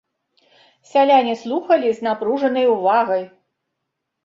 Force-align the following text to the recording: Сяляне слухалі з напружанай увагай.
Сяляне 0.93 1.35
слухалі 1.43 1.93
з 1.99 2.09
напружанай 2.09 2.65
увагай. 2.75 3.23